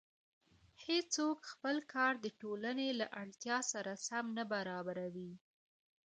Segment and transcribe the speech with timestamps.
[0.85, 5.33] هېڅوک خپل کار د ټولنې له اړتیا سره سم نه برابروي